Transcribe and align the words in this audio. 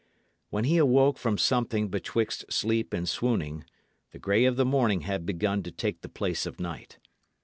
When 0.49 0.63
he 0.63 0.77
awoke 0.79 1.19
from 1.19 1.37
something 1.37 1.89
betwixt 1.89 2.51
sleep 2.51 2.91
and 2.91 3.07
swooning, 3.07 3.65
the 4.09 4.17
grey 4.17 4.45
of 4.45 4.55
the 4.55 4.65
morning 4.65 5.01
had 5.01 5.27
begun 5.27 5.61
to 5.61 5.71
take 5.71 6.01
the 6.01 6.09
place 6.09 6.47
of 6.47 6.59
night. 6.59 6.97